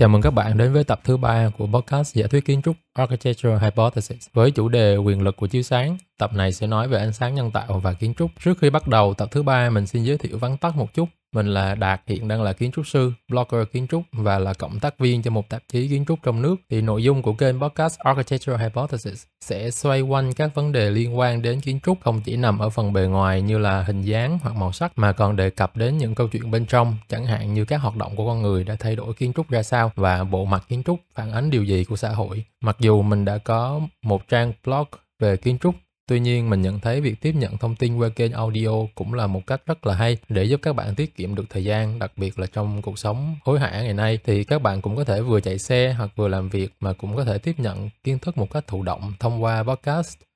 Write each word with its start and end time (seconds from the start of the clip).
Chào 0.00 0.08
mừng 0.08 0.22
các 0.22 0.30
bạn 0.30 0.58
đến 0.58 0.72
với 0.72 0.84
tập 0.84 1.00
thứ 1.04 1.16
ba 1.16 1.50
của 1.58 1.66
podcast 1.66 2.14
giả 2.14 2.26
thuyết 2.26 2.44
kiến 2.44 2.62
trúc 2.62 2.76
Architectural 2.94 3.58
Hypothesis 3.58 4.26
với 4.32 4.50
chủ 4.50 4.68
đề 4.68 4.96
quyền 4.96 5.22
lực 5.22 5.36
của 5.36 5.46
chiếu 5.46 5.62
sáng. 5.62 5.98
Tập 6.18 6.32
này 6.34 6.52
sẽ 6.52 6.66
nói 6.66 6.88
về 6.88 6.98
ánh 6.98 7.12
sáng 7.12 7.34
nhân 7.34 7.50
tạo 7.50 7.80
và 7.82 7.92
kiến 7.92 8.14
trúc. 8.14 8.30
Trước 8.44 8.58
khi 8.58 8.70
bắt 8.70 8.88
đầu 8.88 9.14
tập 9.14 9.28
thứ 9.32 9.42
ba, 9.42 9.70
mình 9.70 9.86
xin 9.86 10.02
giới 10.02 10.18
thiệu 10.18 10.38
vắn 10.38 10.56
tắt 10.56 10.76
một 10.76 10.94
chút. 10.94 11.08
Mình 11.34 11.46
là 11.46 11.74
Đạt, 11.74 12.02
hiện 12.06 12.28
đang 12.28 12.42
là 12.42 12.52
kiến 12.52 12.70
trúc 12.72 12.86
sư, 12.86 13.12
blogger 13.28 13.68
kiến 13.72 13.86
trúc 13.86 14.02
và 14.12 14.38
là 14.38 14.54
cộng 14.54 14.80
tác 14.80 14.98
viên 14.98 15.22
cho 15.22 15.30
một 15.30 15.48
tạp 15.48 15.62
chí 15.68 15.88
kiến 15.88 16.04
trúc 16.08 16.18
trong 16.22 16.42
nước. 16.42 16.56
Thì 16.70 16.80
nội 16.80 17.02
dung 17.02 17.22
của 17.22 17.32
kênh 17.32 17.60
podcast 17.60 17.98
Architectural 17.98 18.60
Hypothesis 18.62 19.24
sẽ 19.40 19.70
xoay 19.70 20.00
quanh 20.00 20.32
các 20.32 20.54
vấn 20.54 20.72
đề 20.72 20.90
liên 20.90 21.18
quan 21.18 21.42
đến 21.42 21.60
kiến 21.60 21.80
trúc 21.80 21.98
không 22.00 22.20
chỉ 22.24 22.36
nằm 22.36 22.58
ở 22.58 22.70
phần 22.70 22.92
bề 22.92 23.06
ngoài 23.06 23.42
như 23.42 23.58
là 23.58 23.82
hình 23.82 24.02
dáng 24.02 24.38
hoặc 24.42 24.56
màu 24.56 24.72
sắc 24.72 24.92
mà 24.96 25.12
còn 25.12 25.36
đề 25.36 25.50
cập 25.50 25.76
đến 25.76 25.98
những 25.98 26.14
câu 26.14 26.28
chuyện 26.28 26.50
bên 26.50 26.66
trong, 26.66 26.96
chẳng 27.08 27.26
hạn 27.26 27.54
như 27.54 27.64
các 27.64 27.76
hoạt 27.76 27.96
động 27.96 28.16
của 28.16 28.26
con 28.26 28.42
người 28.42 28.64
đã 28.64 28.76
thay 28.80 28.96
đổi 28.96 29.14
kiến 29.14 29.32
trúc 29.32 29.50
ra 29.50 29.62
sao 29.62 29.92
và 29.94 30.24
bộ 30.24 30.44
mặt 30.44 30.64
kiến 30.68 30.82
trúc 30.86 31.00
phản 31.14 31.32
ánh 31.32 31.50
điều 31.50 31.64
gì 31.64 31.84
của 31.84 31.96
xã 31.96 32.08
hội. 32.08 32.44
Mặc 32.60 32.76
dù 32.80 33.02
mình 33.02 33.24
đã 33.24 33.38
có 33.38 33.80
một 34.02 34.28
trang 34.28 34.52
blog 34.64 34.86
về 35.20 35.36
kiến 35.36 35.58
trúc 35.58 35.74
Tuy 36.10 36.20
nhiên, 36.20 36.50
mình 36.50 36.62
nhận 36.62 36.80
thấy 36.80 37.00
việc 37.00 37.20
tiếp 37.20 37.34
nhận 37.34 37.58
thông 37.58 37.76
tin 37.76 37.96
qua 37.96 38.08
kênh 38.08 38.32
audio 38.32 38.70
cũng 38.94 39.14
là 39.14 39.26
một 39.26 39.46
cách 39.46 39.60
rất 39.66 39.86
là 39.86 39.94
hay 39.94 40.16
để 40.28 40.44
giúp 40.44 40.60
các 40.62 40.72
bạn 40.72 40.94
tiết 40.94 41.16
kiệm 41.16 41.34
được 41.34 41.44
thời 41.50 41.64
gian, 41.64 41.98
đặc 41.98 42.12
biệt 42.16 42.38
là 42.38 42.46
trong 42.52 42.82
cuộc 42.82 42.98
sống 42.98 43.36
hối 43.44 43.60
hả 43.60 43.82
ngày 43.82 43.94
nay. 43.94 44.18
Thì 44.24 44.44
các 44.44 44.62
bạn 44.62 44.80
cũng 44.80 44.96
có 44.96 45.04
thể 45.04 45.20
vừa 45.20 45.40
chạy 45.40 45.58
xe 45.58 45.94
hoặc 45.98 46.10
vừa 46.16 46.28
làm 46.28 46.48
việc 46.48 46.72
mà 46.80 46.92
cũng 46.92 47.16
có 47.16 47.24
thể 47.24 47.38
tiếp 47.38 47.54
nhận 47.58 47.90
kiến 48.04 48.18
thức 48.18 48.38
một 48.38 48.50
cách 48.50 48.66
thụ 48.66 48.82
động 48.82 49.12
thông 49.20 49.42
qua 49.42 49.62
podcast. 49.62 50.29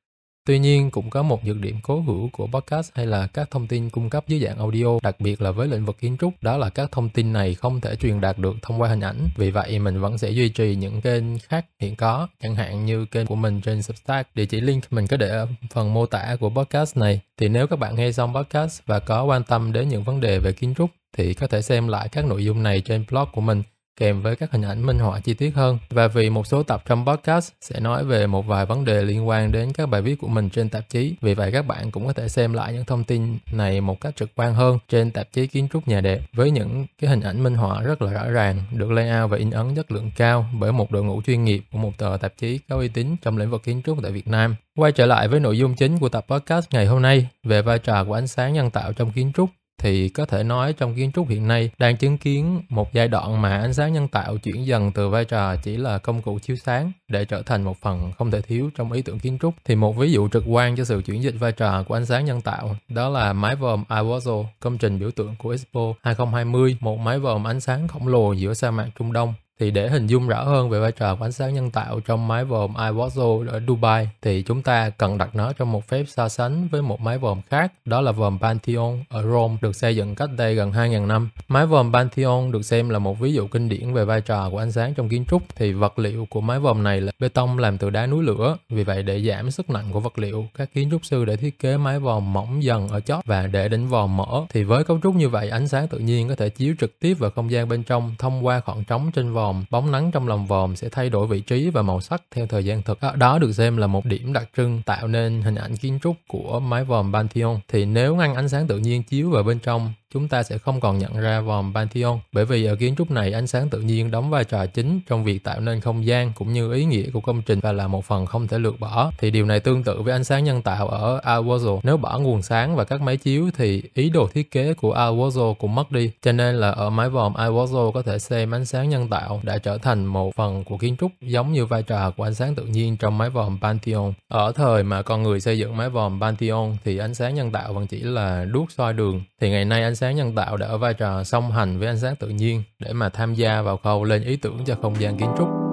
Tuy 0.47 0.59
nhiên 0.59 0.91
cũng 0.91 1.11
có 1.11 1.23
một 1.23 1.45
nhược 1.45 1.61
điểm 1.61 1.77
cố 1.83 2.01
hữu 2.01 2.29
của 2.33 2.47
podcast 2.47 2.91
hay 2.95 3.07
là 3.07 3.27
các 3.27 3.51
thông 3.51 3.67
tin 3.67 3.91
cung 3.91 4.11
cấp 4.11 4.25
dưới 4.29 4.41
dạng 4.41 4.59
audio, 4.59 4.99
đặc 5.03 5.21
biệt 5.21 5.43
là 5.43 5.51
với 5.51 5.69
lĩnh 5.69 5.85
vực 5.85 5.99
kiến 6.01 6.17
trúc, 6.21 6.43
đó 6.43 6.57
là 6.57 6.71
các 6.71 6.93
thông 6.93 7.09
tin 7.09 7.33
này 7.33 7.55
không 7.55 7.81
thể 7.81 7.97
truyền 7.97 8.21
đạt 8.21 8.39
được 8.39 8.55
thông 8.63 8.81
qua 8.81 8.89
hình 8.89 9.01
ảnh. 9.01 9.29
Vì 9.37 9.51
vậy 9.51 9.79
mình 9.79 10.01
vẫn 10.01 10.19
sẽ 10.19 10.31
duy 10.31 10.49
trì 10.49 10.75
những 10.75 11.01
kênh 11.01 11.39
khác 11.39 11.67
hiện 11.81 11.97
có, 11.97 12.29
chẳng 12.43 12.55
hạn 12.55 12.85
như 12.85 13.07
kênh 13.07 13.27
của 13.27 13.35
mình 13.35 13.61
trên 13.61 13.83
Substack. 13.83 14.35
Địa 14.35 14.47
chỉ 14.47 14.61
link 14.61 14.85
mình 14.91 15.07
có 15.07 15.17
để 15.17 15.29
ở 15.29 15.47
phần 15.71 15.95
mô 15.95 16.07
tả 16.07 16.37
của 16.41 16.51
podcast 16.51 16.97
này. 16.97 17.21
Thì 17.37 17.49
nếu 17.49 17.67
các 17.67 17.79
bạn 17.79 17.97
nghe 17.97 18.13
xong 18.13 18.35
podcast 18.35 18.81
và 18.87 18.99
có 18.99 19.25
quan 19.25 19.43
tâm 19.45 19.73
đến 19.73 19.89
những 19.89 20.03
vấn 20.03 20.21
đề 20.21 20.39
về 20.39 20.53
kiến 20.53 20.75
trúc 20.75 20.91
thì 21.17 21.35
có 21.35 21.47
thể 21.47 21.63
xem 21.63 21.89
lại 21.89 22.09
các 22.09 22.25
nội 22.25 22.45
dung 22.45 22.63
này 22.63 22.81
trên 22.81 23.05
blog 23.11 23.29
của 23.33 23.41
mình 23.41 23.63
kèm 23.97 24.23
với 24.23 24.37
các 24.37 24.53
hình 24.53 24.63
ảnh 24.63 24.87
minh 24.87 24.99
họa 24.99 25.21
chi 25.21 25.35
tiết 25.35 25.55
hơn. 25.55 25.79
Và 25.91 26.09
vì 26.09 26.31
một 26.31 26.47
số 26.47 26.63
tập 26.63 26.83
trong 26.87 27.07
podcast 27.07 27.53
sẽ 27.61 27.81
nói 27.81 28.05
về 28.05 28.27
một 28.27 28.47
vài 28.47 28.67
vấn 28.67 28.85
đề 28.85 29.03
liên 29.03 29.29
quan 29.29 29.53
đến 29.53 29.73
các 29.73 29.87
bài 29.87 30.03
viết 30.03 30.15
của 30.21 30.29
mình 30.29 30.51
trên 30.51 30.69
tạp 30.69 30.89
chí. 30.89 31.15
Vì 31.21 31.35
vậy 31.35 31.53
các 31.53 31.67
bạn 31.67 31.91
cũng 31.91 32.07
có 32.07 32.13
thể 32.13 32.29
xem 32.29 32.53
lại 32.53 32.73
những 32.73 32.85
thông 32.85 33.05
tin 33.05 33.39
này 33.53 33.81
một 33.81 34.01
cách 34.01 34.17
trực 34.17 34.31
quan 34.35 34.55
hơn 34.55 34.79
trên 34.89 35.11
tạp 35.11 35.33
chí 35.33 35.47
kiến 35.47 35.69
trúc 35.73 35.89
nhà 35.89 36.01
đẹp 36.01 36.21
với 36.33 36.51
những 36.51 36.87
cái 37.01 37.11
hình 37.11 37.21
ảnh 37.21 37.43
minh 37.43 37.55
họa 37.55 37.83
rất 37.83 38.03
là 38.03 38.13
rõ 38.13 38.31
ràng, 38.31 38.63
được 38.73 38.91
layout 38.91 39.31
và 39.31 39.37
in 39.37 39.51
ấn 39.51 39.75
chất 39.75 39.93
lượng 39.93 40.11
cao 40.17 40.47
bởi 40.61 40.73
một 40.73 40.91
đội 40.91 41.05
ngũ 41.05 41.23
chuyên 41.23 41.45
nghiệp 41.45 41.65
của 41.73 41.79
một 41.79 41.93
tờ 41.99 42.17
tạp 42.21 42.33
chí 42.39 42.59
có 42.69 42.77
uy 42.77 42.89
tín 42.89 43.17
trong 43.23 43.39
lĩnh 43.39 43.51
vực 43.51 43.63
kiến 43.63 43.83
trúc 43.87 43.99
tại 44.03 44.13
Việt 44.13 44.29
Nam. 44.29 44.57
Quay 44.77 44.93
trở 44.93 45.07
lại 45.07 45.29
với 45.29 45.41
nội 45.41 45.59
dung 45.59 45.75
chính 45.75 45.99
của 45.99 46.09
tập 46.09 46.27
podcast 46.29 46.67
ngày 46.71 46.87
hôm 46.87 47.03
nay 47.03 47.29
về 47.45 47.63
vai 47.63 47.79
trò 47.79 48.05
của 48.05 48.15
ánh 48.15 48.27
sáng 48.27 48.53
nhân 48.53 48.71
tạo 48.71 48.93
trong 48.93 49.13
kiến 49.13 49.33
trúc 49.35 49.51
thì 49.79 50.09
có 50.09 50.27
thể 50.27 50.43
nói 50.43 50.73
trong 50.73 50.95
kiến 50.95 51.13
trúc 51.13 51.29
hiện 51.29 51.49
nay 51.49 51.71
đang 51.79 51.97
chứng 51.97 52.19
kiến 52.19 52.63
một 52.69 52.93
giai 52.93 53.09
đoạn 53.09 53.43
mà 53.43 53.61
ánh 53.61 53.75
sáng 53.75 53.93
nhân 53.93 54.09
tạo 54.09 54.37
chuyển 54.37 54.67
dần 54.67 54.93
từ 54.93 55.09
vai 55.09 55.25
trò 55.25 55.57
chỉ 55.57 55.77
là 55.77 55.99
công 55.99 56.23
cụ 56.23 56.39
chiếu 56.39 56.57
sáng 56.57 56.93
để 57.09 57.25
trở 57.25 57.43
thành 57.43 57.63
một 57.63 57.77
phần 57.81 58.13
không 58.13 58.31
thể 58.31 58.41
thiếu 58.41 58.71
trong 58.77 58.93
ý 58.93 59.03
tưởng 59.03 59.19
kiến 59.19 59.39
trúc. 59.41 59.55
Thì 59.65 59.75
một 59.75 59.97
ví 59.97 60.13
dụ 60.13 60.29
trực 60.29 60.45
quan 60.47 60.77
cho 60.77 60.85
sự 60.85 61.03
chuyển 61.07 61.23
dịch 61.23 61.35
vai 61.39 61.53
trò 61.53 61.83
của 61.83 61.95
ánh 61.95 62.07
sáng 62.07 62.25
nhân 62.25 62.41
tạo 62.41 62.77
đó 62.89 63.09
là 63.09 63.33
mái 63.33 63.57
vòm 63.57 63.85
Iwazo, 63.89 64.45
công 64.61 64.79
trình 64.79 64.99
biểu 64.99 65.11
tượng 65.11 65.35
của 65.39 65.51
Expo 65.51 65.95
2020, 66.03 66.77
một 66.81 66.99
mái 66.99 67.19
vòm 67.19 67.47
ánh 67.47 67.61
sáng 67.61 67.89
khổng 67.89 68.09
lồ 68.09 68.33
giữa 68.33 68.55
sa 68.55 68.71
mạc 68.71 68.89
Trung 68.99 69.13
Đông 69.13 69.35
thì 69.61 69.71
để 69.71 69.89
hình 69.89 70.07
dung 70.07 70.29
rõ 70.29 70.45
hơn 70.45 70.71
về 70.71 70.81
vai 70.81 70.93
trò 70.93 71.17
của 71.17 71.25
ánh 71.25 71.33
sáng 71.33 71.55
nhân 71.55 71.71
tạo 71.71 72.01
trong 72.01 72.29
mái 72.29 72.45
vòm 72.45 72.75
iWatcho 72.75 73.49
ở 73.49 73.61
Dubai 73.69 74.09
thì 74.23 74.43
chúng 74.43 74.63
ta 74.63 74.91
cần 74.91 75.19
đặt 75.19 75.35
nó 75.35 75.53
trong 75.53 75.73
một 75.73 75.89
phép 75.89 76.05
so 76.09 76.29
sánh 76.29 76.69
với 76.69 76.83
một 76.83 77.01
mái 77.01 77.19
vòm 77.19 77.41
khác, 77.43 77.73
đó 77.85 78.01
là 78.01 78.13
vòm 78.13 78.39
Pantheon 78.39 78.99
ở 79.09 79.23
Rome 79.23 79.57
được 79.61 79.77
xây 79.77 79.97
dựng 79.97 80.15
cách 80.15 80.31
đây 80.37 80.55
gần 80.55 80.73
2.000 80.73 81.07
năm. 81.07 81.29
Mái 81.49 81.67
vòm 81.67 81.93
Pantheon 81.93 82.53
được 82.53 82.63
xem 82.63 82.89
là 82.89 82.99
một 82.99 83.19
ví 83.21 83.33
dụ 83.33 83.47
kinh 83.47 83.69
điển 83.69 83.93
về 83.93 84.05
vai 84.05 84.21
trò 84.21 84.51
của 84.51 84.59
ánh 84.59 84.73
sáng 84.73 84.95
trong 84.95 85.09
kiến 85.09 85.25
trúc 85.31 85.43
thì 85.57 85.73
vật 85.73 85.99
liệu 85.99 86.27
của 86.31 86.41
mái 86.41 86.59
vòm 86.59 86.83
này 86.83 87.01
là 87.01 87.13
bê 87.19 87.29
tông 87.29 87.59
làm 87.59 87.79
từ 87.79 87.91
đá 87.91 88.07
núi 88.07 88.25
lửa. 88.25 88.57
Vì 88.69 88.85
vậy 88.85 89.03
để 89.03 89.23
giảm 89.23 89.51
sức 89.51 89.71
nặng 89.71 89.87
của 89.93 90.01
vật 90.01 90.19
liệu, 90.19 90.47
các 90.59 90.73
kiến 90.75 90.91
trúc 90.91 91.05
sư 91.05 91.25
đã 91.25 91.37
thiết 91.37 91.59
kế 91.59 91.77
mái 91.77 91.99
vòm 91.99 92.33
mỏng 92.33 92.63
dần 92.63 92.89
ở 92.89 93.01
chót 93.01 93.25
và 93.27 93.47
để 93.47 93.69
đỉnh 93.69 93.89
vòm 93.89 94.17
mở. 94.17 94.43
Thì 94.51 94.63
với 94.63 94.85
cấu 94.85 94.99
trúc 95.03 95.15
như 95.15 95.29
vậy, 95.29 95.49
ánh 95.49 95.69
sáng 95.69 95.89
tự 95.89 95.99
nhiên 95.99 96.29
có 96.29 96.35
thể 96.35 96.49
chiếu 96.49 96.75
trực 96.81 97.01
tiếp 97.01 97.15
vào 97.15 97.31
không 97.31 97.51
gian 97.51 97.69
bên 97.69 97.83
trong 97.83 98.15
thông 98.19 98.47
qua 98.47 98.61
khoảng 98.61 98.85
trống 98.85 99.11
trên 99.15 99.33
vòm 99.33 99.44
vòm, 99.45 99.65
bóng 99.71 99.93
nắng 99.93 100.11
trong 100.11 100.29
lòng 100.29 100.47
vòm 100.47 100.77
sẽ 100.77 100.89
thay 100.89 101.11
đổi 101.11 101.27
vị 101.27 101.41
trí 101.41 101.71
và 101.71 101.83
màu 101.83 102.01
sắc 102.01 102.23
theo 102.31 102.47
thời 102.47 102.65
gian 102.65 102.83
thực. 102.83 103.01
À, 103.01 103.13
đó 103.17 103.39
được 103.39 103.53
xem 103.53 103.77
là 103.77 103.87
một 103.87 104.05
điểm 104.05 104.33
đặc 104.33 104.49
trưng 104.57 104.83
tạo 104.87 105.09
nên 105.09 105.43
hình 105.43 105.55
ảnh 105.55 105.77
kiến 105.77 105.99
trúc 106.03 106.17
của 106.29 106.61
mái 106.61 106.85
vòm 106.85 107.13
Pantheon. 107.13 107.59
Thì 107.69 107.85
nếu 107.85 108.17
ngăn 108.17 108.35
ánh 108.35 108.49
sáng 108.49 108.67
tự 108.67 108.79
nhiên 108.79 109.03
chiếu 109.03 109.31
vào 109.31 109.43
bên 109.43 109.59
trong 109.59 109.93
chúng 110.15 110.29
ta 110.29 110.43
sẽ 110.43 110.59
không 110.59 110.81
còn 110.81 110.99
nhận 110.99 111.21
ra 111.21 111.41
vòm 111.41 111.75
Pantheon, 111.75 112.19
bởi 112.33 112.45
vì 112.45 112.65
ở 112.65 112.77
kiến 112.77 112.95
trúc 112.97 113.11
này 113.11 113.33
ánh 113.33 113.47
sáng 113.47 113.69
tự 113.69 113.81
nhiên 113.81 114.11
đóng 114.11 114.31
vai 114.31 114.45
trò 114.45 114.67
chính 114.67 115.01
trong 115.09 115.25
việc 115.25 115.45
tạo 115.45 115.61
nên 115.61 115.81
không 115.81 116.07
gian 116.07 116.33
cũng 116.35 116.53
như 116.53 116.73
ý 116.73 116.85
nghĩa 116.85 117.11
của 117.13 117.21
công 117.21 117.43
trình 117.43 117.61
và 117.61 117.73
là 117.73 117.87
một 117.87 118.05
phần 118.05 118.27
không 118.27 118.49
thể 118.49 118.59
lược 118.59 118.81
bỏ. 118.81 119.11
Thì 119.19 119.31
điều 119.31 119.47
này 119.47 119.61
tương 119.61 119.85
tự 119.85 120.03
với 120.03 120.13
ánh 120.13 120.25
sáng 120.25 120.45
nhân 120.45 120.63
tạo 120.63 120.89
ở 120.89 121.21
Alwazo 121.25 121.81
nếu 121.83 121.97
bỏ 121.97 122.19
nguồn 122.19 122.43
sáng 122.43 122.77
và 122.77 122.85
các 122.85 123.01
máy 123.01 123.17
chiếu 123.17 123.51
thì 123.57 123.83
ý 123.95 124.11
đồ 124.11 124.29
thiết 124.35 124.51
kế 124.51 124.75
của 124.75 124.95
Alwazo 124.95 125.55
cũng 125.55 125.75
mất 125.75 125.91
đi. 125.91 126.11
Cho 126.23 126.33
nên 126.33 126.55
là 126.55 126.71
ở 126.71 126.91
mái 126.91 127.09
vòm 127.09 127.33
Alwazo 127.33 127.93
có 127.93 128.03
thể 128.03 128.19
xem 128.19 128.55
ánh 128.55 128.65
sáng 128.65 128.89
nhân 128.89 129.09
tạo 129.09 129.41
đã 129.43 129.59
trở 129.59 129.79
thành 129.79 130.07
một 130.07 130.35
phần 130.35 130.65
của 130.65 130.79
kiến 130.79 130.97
trúc 131.01 131.13
giống 131.21 131.53
như 131.53 131.67
vai 131.67 131.83
trò 131.83 132.11
của 132.11 132.25
ánh 132.25 132.35
sáng 132.35 132.55
tự 132.55 132.65
nhiên 132.65 132.97
trong 132.97 133.19
mái 133.19 133.31
vòm 133.31 133.59
Pantheon. 133.61 134.13
Ở 134.29 134.53
thời 134.53 134.83
mà 134.83 135.03
con 135.03 135.23
người 135.23 135.41
xây 135.41 135.59
dựng 135.59 135.77
mái 135.77 135.89
vòm 135.89 136.21
Pantheon 136.21 136.77
thì 136.85 136.99
ánh 136.99 137.15
sáng 137.15 137.35
nhân 137.35 137.51
tạo 137.53 137.73
vẫn 137.73 137.87
chỉ 137.87 138.01
là 138.01 138.45
đuốc 138.45 138.71
soi 138.71 138.93
đường. 138.93 139.23
Thì 139.41 139.51
ngày 139.51 139.65
nay 139.65 139.83
ánh 139.83 139.97
sáng 139.97 140.04
sáng 140.05 140.17
nhân 140.17 140.35
tạo 140.35 140.57
đã 140.57 140.67
ở 140.67 140.79
vai 140.79 140.95
trò 140.95 141.25
song 141.25 141.53
hành 141.53 141.79
với 141.79 141.89
ánh 141.89 141.99
sáng 141.99 142.17
tự 142.17 142.29
nhiên 142.29 142.63
để 142.79 142.93
mà 142.93 143.09
tham 143.09 143.35
gia 143.35 143.63
vào 143.63 143.77
khâu 143.77 144.05
lên 144.05 144.25
ý 144.25 144.37
tưởng 144.37 144.65
cho 144.67 144.77
không 144.83 145.01
gian 145.01 145.17
kiến 145.17 145.29
trúc. 145.39 145.64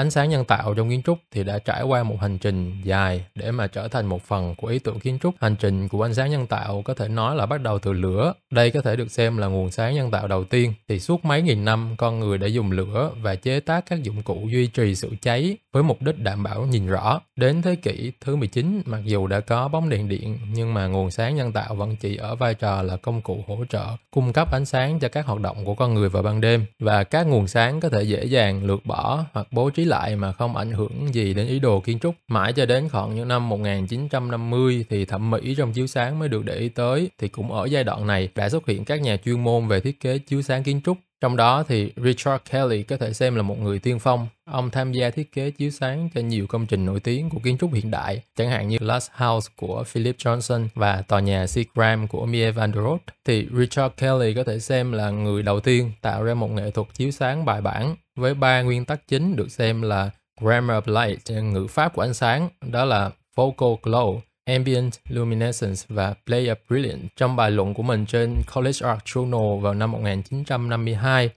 Ánh 0.00 0.10
sáng 0.10 0.30
nhân 0.30 0.44
tạo 0.44 0.74
trong 0.74 0.90
kiến 0.90 1.02
trúc 1.02 1.18
thì 1.30 1.44
đã 1.44 1.58
trải 1.58 1.82
qua 1.82 2.02
một 2.02 2.16
hành 2.20 2.38
trình 2.38 2.80
dài 2.84 3.24
để 3.34 3.50
mà 3.50 3.66
trở 3.66 3.88
thành 3.88 4.06
một 4.06 4.22
phần 4.22 4.54
của 4.54 4.66
ý 4.66 4.78
tưởng 4.78 5.00
kiến 5.00 5.18
trúc. 5.22 5.34
Hành 5.40 5.56
trình 5.56 5.88
của 5.88 6.02
ánh 6.02 6.14
sáng 6.14 6.30
nhân 6.30 6.46
tạo 6.46 6.82
có 6.84 6.94
thể 6.94 7.08
nói 7.08 7.36
là 7.36 7.46
bắt 7.46 7.60
đầu 7.60 7.78
từ 7.78 7.92
lửa. 7.92 8.32
Đây 8.50 8.70
có 8.70 8.80
thể 8.80 8.96
được 8.96 9.10
xem 9.10 9.36
là 9.36 9.46
nguồn 9.46 9.70
sáng 9.70 9.94
nhân 9.94 10.10
tạo 10.10 10.28
đầu 10.28 10.44
tiên. 10.44 10.74
Thì 10.88 11.00
suốt 11.00 11.24
mấy 11.24 11.42
nghìn 11.42 11.64
năm, 11.64 11.94
con 11.96 12.18
người 12.18 12.38
đã 12.38 12.46
dùng 12.46 12.70
lửa 12.70 13.10
và 13.22 13.34
chế 13.34 13.60
tác 13.60 13.86
các 13.86 14.02
dụng 14.02 14.22
cụ 14.22 14.48
duy 14.52 14.66
trì 14.66 14.94
sự 14.94 15.10
cháy 15.22 15.56
với 15.72 15.82
mục 15.82 16.02
đích 16.02 16.18
đảm 16.18 16.42
bảo 16.42 16.66
nhìn 16.66 16.86
rõ. 16.86 17.20
Đến 17.36 17.62
thế 17.62 17.76
kỷ 17.76 18.12
thứ 18.20 18.36
19, 18.36 18.82
mặc 18.86 19.00
dù 19.04 19.26
đã 19.26 19.40
có 19.40 19.68
bóng 19.68 19.88
đèn 19.88 20.08
điện, 20.08 20.38
nhưng 20.52 20.74
mà 20.74 20.86
nguồn 20.86 21.10
sáng 21.10 21.36
nhân 21.36 21.52
tạo 21.52 21.74
vẫn 21.74 21.96
chỉ 21.96 22.16
ở 22.16 22.34
vai 22.34 22.54
trò 22.54 22.82
là 22.82 22.96
công 22.96 23.22
cụ 23.22 23.44
hỗ 23.46 23.64
trợ, 23.68 23.84
cung 24.10 24.32
cấp 24.32 24.52
ánh 24.52 24.64
sáng 24.64 24.98
cho 24.98 25.08
các 25.08 25.26
hoạt 25.26 25.40
động 25.40 25.64
của 25.64 25.74
con 25.74 25.94
người 25.94 26.08
vào 26.08 26.22
ban 26.22 26.40
đêm. 26.40 26.64
Và 26.78 27.04
các 27.04 27.26
nguồn 27.26 27.48
sáng 27.48 27.80
có 27.80 27.88
thể 27.88 28.02
dễ 28.02 28.24
dàng 28.24 28.64
lược 28.64 28.86
bỏ 28.86 29.24
hoặc 29.32 29.46
bố 29.50 29.70
trí 29.70 29.84
lại 29.90 30.16
mà 30.16 30.32
không 30.32 30.56
ảnh 30.56 30.72
hưởng 30.72 31.14
gì 31.14 31.34
đến 31.34 31.46
ý 31.46 31.58
đồ 31.58 31.80
kiến 31.80 31.98
trúc. 31.98 32.14
Mãi 32.28 32.52
cho 32.52 32.66
đến 32.66 32.88
khoảng 32.88 33.14
những 33.14 33.28
năm 33.28 33.48
1950 33.48 34.84
thì 34.90 35.04
thẩm 35.04 35.30
mỹ 35.30 35.54
trong 35.58 35.72
chiếu 35.72 35.86
sáng 35.86 36.18
mới 36.18 36.28
được 36.28 36.44
để 36.44 36.54
ý 36.54 36.68
tới. 36.68 37.10
Thì 37.18 37.28
cũng 37.28 37.52
ở 37.52 37.64
giai 37.64 37.84
đoạn 37.84 38.06
này 38.06 38.28
đã 38.34 38.48
xuất 38.48 38.66
hiện 38.66 38.84
các 38.84 39.00
nhà 39.00 39.16
chuyên 39.16 39.44
môn 39.44 39.68
về 39.68 39.80
thiết 39.80 40.00
kế 40.00 40.18
chiếu 40.18 40.42
sáng 40.42 40.62
kiến 40.62 40.80
trúc 40.84 40.98
trong 41.20 41.36
đó 41.36 41.62
thì 41.68 41.92
Richard 41.96 42.42
Kelly 42.50 42.82
có 42.82 42.96
thể 42.96 43.12
xem 43.12 43.34
là 43.34 43.42
một 43.42 43.58
người 43.58 43.78
tiên 43.78 43.98
phong. 43.98 44.28
Ông 44.44 44.70
tham 44.70 44.92
gia 44.92 45.10
thiết 45.10 45.32
kế 45.32 45.50
chiếu 45.50 45.70
sáng 45.70 46.08
cho 46.14 46.20
nhiều 46.20 46.46
công 46.46 46.66
trình 46.66 46.86
nổi 46.86 47.00
tiếng 47.00 47.30
của 47.30 47.38
kiến 47.38 47.58
trúc 47.58 47.74
hiện 47.74 47.90
đại, 47.90 48.22
chẳng 48.36 48.50
hạn 48.50 48.68
như 48.68 48.76
Last 48.80 49.10
House 49.12 49.52
của 49.56 49.84
Philip 49.84 50.16
Johnson 50.16 50.68
và 50.74 51.02
tòa 51.02 51.20
nhà 51.20 51.46
Seagram 51.46 52.08
của 52.08 52.26
Mie 52.26 52.50
van 52.50 52.72
der 52.72 52.84
Rohe. 52.84 52.98
Thì 53.24 53.46
Richard 53.52 53.94
Kelly 53.96 54.34
có 54.34 54.44
thể 54.44 54.58
xem 54.58 54.92
là 54.92 55.10
người 55.10 55.42
đầu 55.42 55.60
tiên 55.60 55.92
tạo 56.00 56.22
ra 56.22 56.34
một 56.34 56.50
nghệ 56.50 56.70
thuật 56.70 56.88
chiếu 56.94 57.10
sáng 57.10 57.44
bài 57.44 57.60
bản 57.60 57.96
với 58.16 58.34
ba 58.34 58.62
nguyên 58.62 58.84
tắc 58.84 59.08
chính 59.08 59.36
được 59.36 59.50
xem 59.50 59.82
là 59.82 60.10
grammar 60.40 60.84
of 60.84 61.06
light, 61.06 61.44
ngữ 61.52 61.66
pháp 61.66 61.94
của 61.94 62.02
ánh 62.02 62.14
sáng, 62.14 62.48
đó 62.60 62.84
là 62.84 63.10
focal 63.36 63.76
glow, 63.82 64.20
Ambient, 64.50 64.90
Luminescence 65.08 65.86
và 65.88 66.14
Player 66.26 66.56
Brilliant 66.68 67.16
trong 67.16 67.36
bài 67.36 67.50
luận 67.50 67.74
của 67.74 67.82
mình 67.82 68.06
trên 68.06 68.42
College 68.54 68.78
Art 68.82 69.04
Journal 69.04 69.60
vào 69.60 69.74
năm 69.74 69.92
1952 69.92 71.30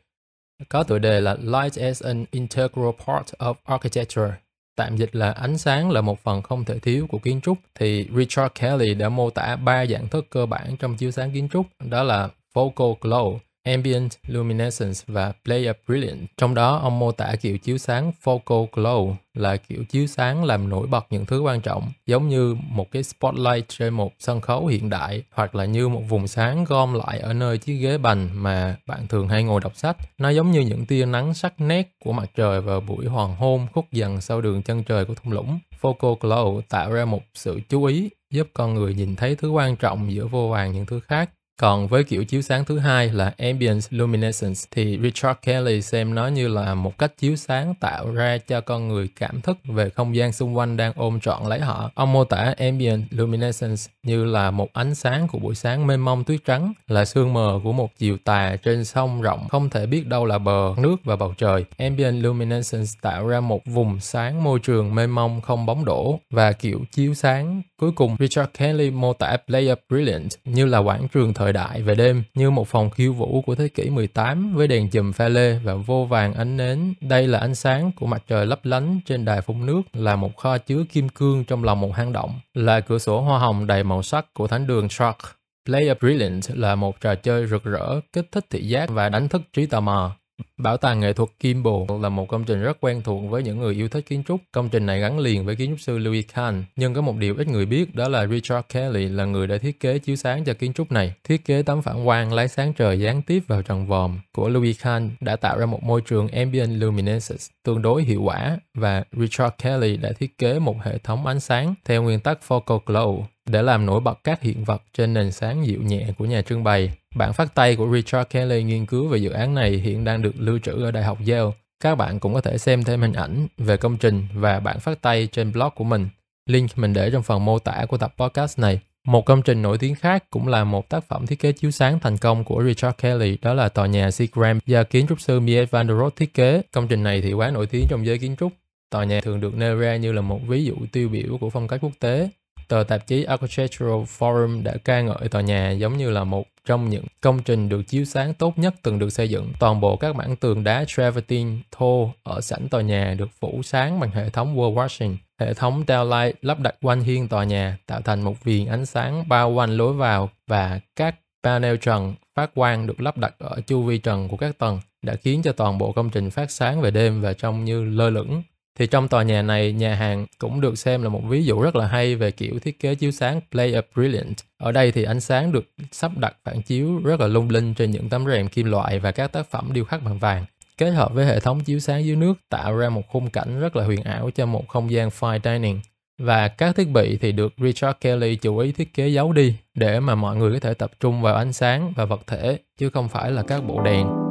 có 0.69 0.83
tựa 0.83 0.99
đề 0.99 1.21
là 1.21 1.37
Light 1.41 1.75
as 1.75 2.03
an 2.03 2.25
Integral 2.31 2.89
Part 3.05 3.33
of 3.39 3.53
Architecture. 3.63 4.31
Tạm 4.77 4.97
dịch 4.97 5.15
là 5.15 5.31
ánh 5.31 5.57
sáng 5.57 5.91
là 5.91 6.01
một 6.01 6.19
phần 6.19 6.41
không 6.41 6.65
thể 6.65 6.79
thiếu 6.79 7.07
của 7.07 7.19
kiến 7.19 7.41
trúc, 7.41 7.57
thì 7.75 8.07
Richard 8.15 8.53
Kelly 8.59 8.93
đã 8.93 9.09
mô 9.09 9.29
tả 9.29 9.55
ba 9.55 9.85
dạng 9.85 10.07
thức 10.07 10.27
cơ 10.29 10.45
bản 10.45 10.77
trong 10.77 10.97
chiếu 10.97 11.11
sáng 11.11 11.31
kiến 11.31 11.49
trúc, 11.49 11.65
đó 11.89 12.03
là 12.03 12.29
focal 12.53 12.95
glow 12.95 13.37
Ambient 13.63 14.11
Luminescence 14.27 14.99
và 15.07 15.33
Play 15.45 15.67
Brilliant. 15.87 16.27
Trong 16.37 16.53
đó, 16.55 16.79
ông 16.83 16.99
mô 16.99 17.11
tả 17.11 17.35
kiểu 17.41 17.57
chiếu 17.57 17.77
sáng 17.77 18.11
Focal 18.23 18.67
Glow 18.67 19.15
là 19.33 19.57
kiểu 19.57 19.83
chiếu 19.89 20.07
sáng 20.07 20.43
làm 20.43 20.69
nổi 20.69 20.87
bật 20.87 21.05
những 21.09 21.25
thứ 21.25 21.39
quan 21.41 21.61
trọng, 21.61 21.91
giống 22.05 22.27
như 22.27 22.55
một 22.69 22.91
cái 22.91 23.03
spotlight 23.03 23.67
trên 23.67 23.93
một 23.93 24.13
sân 24.19 24.41
khấu 24.41 24.67
hiện 24.67 24.89
đại 24.89 25.23
hoặc 25.31 25.55
là 25.55 25.65
như 25.65 25.87
một 25.87 26.01
vùng 26.09 26.27
sáng 26.27 26.63
gom 26.63 26.93
lại 26.93 27.19
ở 27.19 27.33
nơi 27.33 27.57
chiếc 27.57 27.75
ghế 27.75 27.97
bành 27.97 28.29
mà 28.33 28.75
bạn 28.87 29.07
thường 29.07 29.27
hay 29.27 29.43
ngồi 29.43 29.61
đọc 29.61 29.75
sách. 29.75 29.97
Nó 30.17 30.29
giống 30.29 30.51
như 30.51 30.61
những 30.61 30.85
tia 30.85 31.05
nắng 31.05 31.33
sắc 31.33 31.61
nét 31.61 31.91
của 32.03 32.13
mặt 32.13 32.31
trời 32.35 32.61
vào 32.61 32.81
buổi 32.81 33.05
hoàng 33.05 33.35
hôn 33.35 33.67
khúc 33.73 33.85
dần 33.91 34.21
sau 34.21 34.41
đường 34.41 34.61
chân 34.61 34.83
trời 34.83 35.05
của 35.05 35.15
thung 35.15 35.33
lũng. 35.33 35.59
Focal 35.81 36.17
Glow 36.17 36.61
tạo 36.69 36.91
ra 36.91 37.05
một 37.05 37.21
sự 37.33 37.59
chú 37.69 37.83
ý 37.83 38.09
giúp 38.31 38.47
con 38.53 38.73
người 38.73 38.93
nhìn 38.93 39.15
thấy 39.15 39.35
thứ 39.35 39.49
quan 39.49 39.75
trọng 39.75 40.13
giữa 40.13 40.27
vô 40.27 40.47
vàng 40.47 40.71
những 40.71 40.85
thứ 40.85 40.99
khác 40.99 41.29
còn 41.57 41.87
với 41.87 42.03
kiểu 42.03 42.23
chiếu 42.23 42.41
sáng 42.41 42.65
thứ 42.65 42.79
hai 42.79 43.09
là 43.09 43.33
Ambient 43.37 43.83
Luminescence 43.89 44.59
thì 44.71 44.99
Richard 45.03 45.39
Kelly 45.41 45.81
xem 45.81 46.15
nó 46.15 46.27
như 46.27 46.47
là 46.47 46.75
một 46.75 46.97
cách 46.97 47.11
chiếu 47.17 47.35
sáng 47.35 47.75
tạo 47.75 48.11
ra 48.11 48.37
cho 48.47 48.61
con 48.61 48.87
người 48.87 49.09
cảm 49.19 49.41
thức 49.41 49.57
về 49.65 49.89
không 49.89 50.15
gian 50.15 50.31
xung 50.31 50.57
quanh 50.57 50.77
đang 50.77 50.93
ôm 50.95 51.19
trọn 51.19 51.49
lấy 51.49 51.59
họ. 51.59 51.91
Ông 51.95 52.13
mô 52.13 52.23
tả 52.23 52.53
Ambient 52.57 53.03
Luminescence 53.09 53.81
như 54.03 54.25
là 54.25 54.51
một 54.51 54.73
ánh 54.73 54.95
sáng 54.95 55.27
của 55.27 55.39
buổi 55.39 55.55
sáng 55.55 55.87
mênh 55.87 55.99
mông 56.01 56.23
tuyết 56.23 56.39
trắng, 56.45 56.73
là 56.87 57.05
sương 57.05 57.33
mờ 57.33 57.59
của 57.63 57.71
một 57.71 57.89
chiều 57.97 58.17
tà 58.23 58.55
trên 58.63 58.85
sông 58.85 59.21
rộng 59.21 59.47
không 59.49 59.69
thể 59.69 59.85
biết 59.85 60.07
đâu 60.07 60.25
là 60.25 60.37
bờ, 60.37 60.73
nước 60.77 60.95
và 61.03 61.15
bầu 61.15 61.33
trời. 61.37 61.65
Ambient 61.77 62.23
Luminescence 62.23 62.91
tạo 63.01 63.27
ra 63.27 63.39
một 63.39 63.61
vùng 63.65 63.99
sáng 63.99 64.43
môi 64.43 64.59
trường 64.59 64.95
mênh 64.95 65.11
mông 65.11 65.41
không 65.41 65.65
bóng 65.65 65.85
đổ 65.85 66.19
và 66.31 66.51
kiểu 66.51 66.79
chiếu 66.91 67.13
sáng 67.13 67.61
cuối 67.83 67.91
cùng 67.91 68.15
Richard 68.19 68.49
Kelly 68.57 68.91
mô 68.91 69.13
tả 69.13 69.37
Player 69.47 69.77
Brilliant 69.89 70.29
như 70.45 70.65
là 70.65 70.77
quảng 70.77 71.07
trường 71.07 71.33
thời 71.43 71.53
đại 71.53 71.81
về 71.81 71.95
đêm 71.95 72.23
như 72.33 72.49
một 72.49 72.67
phòng 72.67 72.89
khiêu 72.89 73.13
vũ 73.13 73.41
của 73.41 73.55
thế 73.55 73.67
kỷ 73.67 73.89
18 73.89 74.53
với 74.55 74.67
đèn 74.67 74.89
chùm 74.89 75.11
pha 75.11 75.29
lê 75.29 75.59
và 75.63 75.73
vô 75.73 76.05
vàng 76.05 76.33
ánh 76.33 76.57
nến. 76.57 76.93
Đây 77.01 77.27
là 77.27 77.39
ánh 77.39 77.55
sáng 77.55 77.91
của 77.95 78.05
mặt 78.05 78.23
trời 78.27 78.45
lấp 78.45 78.65
lánh 78.65 78.99
trên 79.05 79.25
đài 79.25 79.41
phun 79.41 79.65
nước, 79.65 79.81
là 79.93 80.15
một 80.15 80.37
kho 80.37 80.57
chứa 80.57 80.83
kim 80.91 81.09
cương 81.09 81.45
trong 81.45 81.63
lòng 81.63 81.81
một 81.81 81.95
hang 81.95 82.13
động, 82.13 82.39
là 82.53 82.79
cửa 82.79 82.97
sổ 82.97 83.21
hoa 83.21 83.39
hồng 83.39 83.67
đầy 83.67 83.83
màu 83.83 84.03
sắc 84.03 84.33
của 84.33 84.47
thánh 84.47 84.67
đường 84.67 84.89
Shark. 84.89 85.17
Play 85.65 85.95
Brilliant 86.01 86.41
là 86.53 86.75
một 86.75 87.01
trò 87.01 87.15
chơi 87.15 87.47
rực 87.47 87.63
rỡ, 87.63 87.99
kích 88.13 88.31
thích 88.31 88.45
thị 88.49 88.67
giác 88.67 88.89
và 88.89 89.09
đánh 89.09 89.29
thức 89.29 89.41
trí 89.53 89.65
tò 89.65 89.79
mò. 89.79 90.15
Bảo 90.57 90.77
tàng 90.77 90.99
nghệ 90.99 91.13
thuật 91.13 91.29
Kimball 91.39 92.01
là 92.01 92.09
một 92.09 92.27
công 92.27 92.43
trình 92.43 92.61
rất 92.61 92.77
quen 92.81 93.01
thuộc 93.01 93.29
với 93.29 93.43
những 93.43 93.59
người 93.59 93.75
yêu 93.75 93.89
thích 93.89 94.05
kiến 94.05 94.23
trúc. 94.27 94.41
Công 94.51 94.69
trình 94.69 94.85
này 94.85 94.99
gắn 94.99 95.19
liền 95.19 95.45
với 95.45 95.55
kiến 95.55 95.69
trúc 95.69 95.79
sư 95.79 95.97
Louis 95.97 96.25
Kahn. 96.33 96.63
Nhưng 96.75 96.93
có 96.93 97.01
một 97.01 97.15
điều 97.17 97.35
ít 97.37 97.47
người 97.47 97.65
biết, 97.65 97.95
đó 97.95 98.09
là 98.09 98.27
Richard 98.27 98.67
Kelly 98.73 99.07
là 99.07 99.25
người 99.25 99.47
đã 99.47 99.57
thiết 99.57 99.79
kế 99.79 99.99
chiếu 99.99 100.15
sáng 100.15 100.43
cho 100.43 100.53
kiến 100.53 100.73
trúc 100.73 100.91
này. 100.91 101.13
Thiết 101.23 101.45
kế 101.45 101.61
tấm 101.61 101.81
phản 101.81 102.05
quang 102.05 102.33
lấy 102.33 102.47
sáng 102.47 102.73
trời 102.73 102.99
gián 102.99 103.21
tiếp 103.21 103.43
vào 103.47 103.61
trần 103.61 103.87
vòm 103.87 104.19
của 104.31 104.49
Louis 104.49 104.83
Kahn 104.83 105.09
đã 105.21 105.35
tạo 105.35 105.57
ra 105.57 105.65
một 105.65 105.83
môi 105.83 106.01
trường 106.01 106.27
ambient 106.27 106.81
luminescence 106.81 107.43
tương 107.63 107.81
đối 107.81 108.03
hiệu 108.03 108.21
quả 108.23 108.57
và 108.73 109.03
Richard 109.11 109.55
Kelly 109.63 109.97
đã 109.97 110.11
thiết 110.19 110.37
kế 110.37 110.59
một 110.59 110.75
hệ 110.83 110.97
thống 110.97 111.25
ánh 111.25 111.39
sáng 111.39 111.75
theo 111.85 112.03
nguyên 112.03 112.19
tắc 112.19 112.39
focal 112.47 112.79
glow 112.85 113.23
để 113.49 113.61
làm 113.61 113.85
nổi 113.85 113.99
bật 113.99 114.19
các 114.23 114.41
hiện 114.41 114.63
vật 114.63 114.83
trên 114.93 115.13
nền 115.13 115.31
sáng 115.31 115.65
dịu 115.65 115.81
nhẹ 115.81 116.07
của 116.17 116.25
nhà 116.25 116.41
trưng 116.41 116.63
bày. 116.63 116.91
Bản 117.15 117.33
phát 117.33 117.55
tay 117.55 117.75
của 117.75 117.93
Richard 117.93 118.29
Kelly 118.29 118.63
nghiên 118.63 118.85
cứu 118.85 119.07
về 119.07 119.17
dự 119.17 119.29
án 119.29 119.53
này 119.53 119.71
hiện 119.71 120.03
đang 120.03 120.21
được 120.21 120.33
lưu 120.37 120.59
trữ 120.59 120.83
ở 120.83 120.91
Đại 120.91 121.03
học 121.03 121.17
Yale. 121.27 121.51
Các 121.83 121.95
bạn 121.95 122.19
cũng 122.19 122.33
có 122.33 122.41
thể 122.41 122.57
xem 122.57 122.83
thêm 122.83 123.01
hình 123.01 123.13
ảnh 123.13 123.47
về 123.57 123.77
công 123.77 123.97
trình 123.97 124.27
và 124.33 124.59
bản 124.59 124.79
phát 124.79 125.01
tay 125.01 125.27
trên 125.31 125.51
blog 125.51 125.69
của 125.75 125.83
mình. 125.83 126.09
Link 126.49 126.77
mình 126.77 126.93
để 126.93 127.11
trong 127.11 127.23
phần 127.23 127.45
mô 127.45 127.59
tả 127.59 127.85
của 127.89 127.97
tập 127.97 128.13
podcast 128.17 128.59
này. 128.59 128.79
Một 129.07 129.25
công 129.25 129.41
trình 129.41 129.61
nổi 129.61 129.77
tiếng 129.77 129.95
khác 129.95 130.23
cũng 130.29 130.47
là 130.47 130.63
một 130.63 130.89
tác 130.89 131.07
phẩm 131.07 131.27
thiết 131.27 131.39
kế 131.39 131.51
chiếu 131.51 131.71
sáng 131.71 131.99
thành 131.99 132.17
công 132.17 132.43
của 132.43 132.63
Richard 132.63 132.97
Kelly, 132.97 133.37
đó 133.41 133.53
là 133.53 133.69
tòa 133.69 133.87
nhà 133.87 134.11
Seagram 134.11 134.59
do 134.65 134.83
kiến 134.83 135.07
trúc 135.07 135.21
sư 135.21 135.39
Mies 135.39 135.69
van 135.69 135.87
der 135.87 135.97
Rohe 135.97 136.09
thiết 136.15 136.33
kế. 136.33 136.61
Công 136.71 136.87
trình 136.87 137.03
này 137.03 137.21
thì 137.21 137.33
quá 137.33 137.51
nổi 137.51 137.67
tiếng 137.67 137.85
trong 137.89 138.05
giới 138.05 138.17
kiến 138.17 138.35
trúc. 138.39 138.53
Tòa 138.89 139.03
nhà 139.03 139.21
thường 139.21 139.39
được 139.39 139.55
nêu 139.55 139.75
ra 139.79 139.95
như 139.95 140.11
là 140.11 140.21
một 140.21 140.39
ví 140.47 140.65
dụ 140.65 140.75
tiêu 140.91 141.09
biểu 141.09 141.37
của 141.37 141.49
phong 141.49 141.67
cách 141.67 141.79
quốc 141.83 141.91
tế 141.99 142.29
Tờ 142.73 142.83
tạp 142.83 143.07
chí 143.07 143.23
Architectural 143.23 144.01
Forum 144.19 144.63
đã 144.63 144.73
ca 144.85 145.01
ngợi 145.01 145.29
tòa 145.31 145.41
nhà 145.41 145.71
giống 145.71 145.97
như 145.97 146.09
là 146.09 146.23
một 146.23 146.45
trong 146.65 146.89
những 146.89 147.05
công 147.21 147.43
trình 147.43 147.69
được 147.69 147.81
chiếu 147.87 148.05
sáng 148.05 148.33
tốt 148.33 148.59
nhất 148.59 148.73
từng 148.81 148.99
được 148.99 149.09
xây 149.09 149.29
dựng. 149.29 149.53
Toàn 149.59 149.81
bộ 149.81 149.95
các 149.95 150.15
mảng 150.15 150.35
tường 150.35 150.63
đá 150.63 150.85
travertine, 150.87 151.57
thô 151.71 152.13
ở 152.23 152.41
sảnh 152.41 152.69
tòa 152.69 152.81
nhà 152.81 153.15
được 153.17 153.29
phủ 153.39 153.61
sáng 153.63 153.99
bằng 153.99 154.11
hệ 154.11 154.29
thống 154.29 154.55
wall 154.55 154.73
washing. 154.73 155.15
Hệ 155.39 155.53
thống 155.53 155.83
downlight 155.87 156.33
lắp 156.41 156.59
đặt 156.59 156.75
quanh 156.81 157.01
hiên 157.01 157.27
tòa 157.27 157.43
nhà, 157.43 157.77
tạo 157.87 158.01
thành 158.01 158.21
một 158.21 158.43
viền 158.43 158.65
ánh 158.65 158.85
sáng 158.85 159.27
bao 159.27 159.49
quanh 159.49 159.77
lối 159.77 159.93
vào 159.93 160.29
và 160.47 160.79
các 160.95 161.15
panel 161.43 161.75
trần 161.77 162.13
phát 162.35 162.55
quang 162.55 162.87
được 162.87 163.01
lắp 163.01 163.17
đặt 163.17 163.35
ở 163.39 163.61
chu 163.67 163.83
vi 163.83 163.97
trần 163.97 164.27
của 164.27 164.37
các 164.37 164.57
tầng, 164.57 164.79
đã 165.01 165.15
khiến 165.15 165.41
cho 165.41 165.51
toàn 165.51 165.77
bộ 165.77 165.91
công 165.91 166.09
trình 166.09 166.29
phát 166.29 166.51
sáng 166.51 166.81
về 166.81 166.91
đêm 166.91 167.21
và 167.21 167.33
trông 167.33 167.65
như 167.65 167.85
lơ 167.85 168.09
lửng 168.09 168.43
thì 168.79 168.87
trong 168.87 169.07
tòa 169.07 169.23
nhà 169.23 169.41
này, 169.41 169.71
nhà 169.71 169.95
hàng 169.95 170.25
cũng 170.37 170.61
được 170.61 170.77
xem 170.77 171.03
là 171.03 171.09
một 171.09 171.21
ví 171.29 171.45
dụ 171.45 171.61
rất 171.61 171.75
là 171.75 171.87
hay 171.87 172.15
về 172.15 172.31
kiểu 172.31 172.59
thiết 172.59 172.79
kế 172.79 172.95
chiếu 172.95 173.11
sáng 173.11 173.41
Play 173.51 173.73
a 173.73 173.81
Brilliant. 173.95 174.35
Ở 174.57 174.71
đây 174.71 174.91
thì 174.91 175.03
ánh 175.03 175.19
sáng 175.19 175.51
được 175.51 175.65
sắp 175.91 176.17
đặt 176.17 176.35
phản 176.43 176.61
chiếu 176.61 176.99
rất 177.03 177.19
là 177.19 177.27
lung 177.27 177.49
linh 177.49 177.73
trên 177.73 177.91
những 177.91 178.09
tấm 178.09 178.25
rèm 178.27 178.47
kim 178.47 178.65
loại 178.65 178.99
và 178.99 179.11
các 179.11 179.31
tác 179.31 179.51
phẩm 179.51 179.69
điêu 179.73 179.85
khắc 179.85 180.03
bằng 180.03 180.17
vàng. 180.17 180.45
Kết 180.77 180.89
hợp 180.89 181.13
với 181.13 181.25
hệ 181.25 181.39
thống 181.39 181.63
chiếu 181.63 181.79
sáng 181.79 182.05
dưới 182.05 182.15
nước 182.15 182.33
tạo 182.49 182.77
ra 182.77 182.89
một 182.89 183.01
khung 183.09 183.29
cảnh 183.29 183.59
rất 183.59 183.75
là 183.75 183.85
huyền 183.85 184.03
ảo 184.03 184.29
cho 184.35 184.45
một 184.45 184.67
không 184.67 184.91
gian 184.91 185.09
fine 185.09 185.39
dining. 185.43 185.81
Và 186.17 186.47
các 186.47 186.75
thiết 186.75 186.89
bị 186.89 187.17
thì 187.17 187.31
được 187.31 187.53
Richard 187.57 187.97
Kelly 188.01 188.35
chú 188.35 188.57
ý 188.57 188.71
thiết 188.71 188.93
kế 188.93 189.07
giấu 189.07 189.33
đi 189.33 189.55
để 189.73 189.99
mà 189.99 190.15
mọi 190.15 190.35
người 190.35 190.53
có 190.53 190.59
thể 190.59 190.73
tập 190.73 190.91
trung 190.99 191.21
vào 191.21 191.35
ánh 191.35 191.53
sáng 191.53 191.93
và 191.95 192.05
vật 192.05 192.21
thể 192.27 192.57
chứ 192.77 192.89
không 192.89 193.09
phải 193.09 193.31
là 193.31 193.43
các 193.43 193.63
bộ 193.67 193.81
đèn 193.81 194.22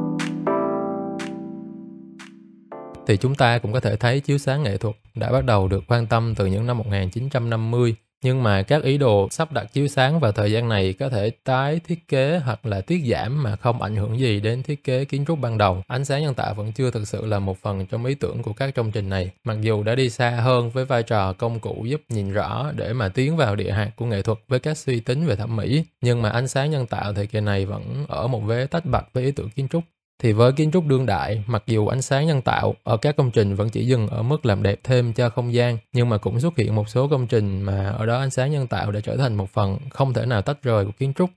thì 3.06 3.16
chúng 3.16 3.34
ta 3.34 3.58
cũng 3.58 3.72
có 3.72 3.80
thể 3.80 3.96
thấy 3.96 4.20
chiếu 4.20 4.38
sáng 4.38 4.62
nghệ 4.62 4.76
thuật 4.76 4.96
đã 5.14 5.32
bắt 5.32 5.44
đầu 5.44 5.68
được 5.68 5.84
quan 5.88 6.06
tâm 6.06 6.34
từ 6.34 6.46
những 6.46 6.66
năm 6.66 6.78
1950 6.78 7.94
nhưng 8.22 8.42
mà 8.42 8.62
các 8.62 8.82
ý 8.82 8.98
đồ 8.98 9.28
sắp 9.30 9.52
đặt 9.52 9.72
chiếu 9.72 9.88
sáng 9.88 10.20
vào 10.20 10.32
thời 10.32 10.52
gian 10.52 10.68
này 10.68 10.92
có 10.92 11.08
thể 11.08 11.30
tái 11.44 11.80
thiết 11.88 12.08
kế 12.08 12.40
hoặc 12.44 12.66
là 12.66 12.80
tiết 12.80 13.02
giảm 13.06 13.42
mà 13.42 13.56
không 13.56 13.82
ảnh 13.82 13.96
hưởng 13.96 14.18
gì 14.18 14.40
đến 14.40 14.62
thiết 14.62 14.84
kế 14.84 15.04
kiến 15.04 15.24
trúc 15.26 15.40
ban 15.40 15.58
đầu. 15.58 15.82
Ánh 15.86 16.04
sáng 16.04 16.22
nhân 16.22 16.34
tạo 16.34 16.54
vẫn 16.54 16.72
chưa 16.72 16.90
thực 16.90 17.08
sự 17.08 17.26
là 17.26 17.38
một 17.38 17.58
phần 17.58 17.86
trong 17.86 18.04
ý 18.04 18.14
tưởng 18.14 18.42
của 18.42 18.52
các 18.52 18.74
công 18.74 18.90
trình 18.90 19.08
này, 19.08 19.30
mặc 19.44 19.56
dù 19.60 19.82
đã 19.82 19.94
đi 19.94 20.10
xa 20.10 20.30
hơn 20.30 20.70
với 20.70 20.84
vai 20.84 21.02
trò 21.02 21.32
công 21.32 21.60
cụ 21.60 21.84
giúp 21.88 22.00
nhìn 22.08 22.32
rõ 22.32 22.72
để 22.76 22.92
mà 22.92 23.08
tiến 23.08 23.36
vào 23.36 23.56
địa 23.56 23.70
hạt 23.70 23.90
của 23.96 24.06
nghệ 24.06 24.22
thuật 24.22 24.38
với 24.48 24.58
các 24.58 24.78
suy 24.78 25.00
tính 25.00 25.26
về 25.26 25.36
thẩm 25.36 25.56
mỹ. 25.56 25.84
Nhưng 26.00 26.22
mà 26.22 26.30
ánh 26.30 26.48
sáng 26.48 26.70
nhân 26.70 26.86
tạo 26.86 27.12
thời 27.12 27.26
kỳ 27.26 27.40
này 27.40 27.66
vẫn 27.66 28.04
ở 28.08 28.26
một 28.26 28.40
vế 28.40 28.66
tách 28.66 28.84
bạch 28.86 29.06
với 29.12 29.24
ý 29.24 29.30
tưởng 29.30 29.50
kiến 29.50 29.68
trúc 29.68 29.84
thì 30.18 30.32
với 30.32 30.52
kiến 30.52 30.70
trúc 30.70 30.86
đương 30.86 31.06
đại, 31.06 31.44
mặc 31.46 31.62
dù 31.66 31.86
ánh 31.86 32.02
sáng 32.02 32.26
nhân 32.26 32.42
tạo 32.42 32.74
ở 32.82 32.96
các 32.96 33.16
công 33.16 33.30
trình 33.30 33.54
vẫn 33.54 33.70
chỉ 33.70 33.86
dừng 33.86 34.08
ở 34.08 34.22
mức 34.22 34.46
làm 34.46 34.62
đẹp 34.62 34.80
thêm 34.84 35.12
cho 35.12 35.30
không 35.30 35.54
gian, 35.54 35.78
nhưng 35.92 36.08
mà 36.08 36.18
cũng 36.18 36.40
xuất 36.40 36.56
hiện 36.56 36.74
một 36.74 36.88
số 36.88 37.08
công 37.08 37.26
trình 37.26 37.62
mà 37.62 37.88
ở 37.88 38.06
đó 38.06 38.18
ánh 38.18 38.30
sáng 38.30 38.50
nhân 38.50 38.66
tạo 38.66 38.92
đã 38.92 39.00
trở 39.00 39.16
thành 39.16 39.34
một 39.34 39.50
phần 39.50 39.78
không 39.90 40.12
thể 40.12 40.26
nào 40.26 40.42
tách 40.42 40.62
rời 40.62 40.84
của 40.84 40.92
kiến 40.98 41.12
trúc. 41.14 41.30